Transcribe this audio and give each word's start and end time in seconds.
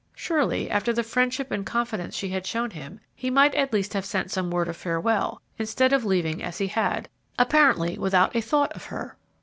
Surely, 0.15 0.67
after 0.67 0.91
the 0.91 1.03
friendship 1.03 1.51
and 1.51 1.63
confidence 1.63 2.15
she 2.15 2.29
had 2.29 2.43
shown 2.43 2.71
him, 2.71 2.99
he 3.13 3.29
might 3.29 3.53
at 3.53 3.71
least 3.71 3.93
have 3.93 4.03
sent 4.03 4.31
some 4.31 4.49
word 4.49 4.67
of 4.67 4.75
farewell, 4.75 5.43
instead 5.59 5.93
of 5.93 6.03
leaving 6.03 6.41
as 6.41 6.57
he 6.57 6.65
had, 6.65 7.07
apparently 7.37 7.99
without 7.99 8.35
a 8.35 8.41
thought 8.41 8.73
of 8.73 8.85
her. 8.85 9.15